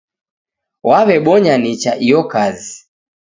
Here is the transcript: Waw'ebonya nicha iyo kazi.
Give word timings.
Waw'ebonya 0.89 1.55
nicha 1.61 1.91
iyo 2.05 2.21
kazi. 2.31 2.73